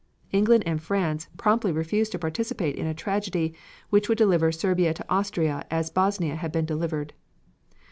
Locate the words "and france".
0.65-1.27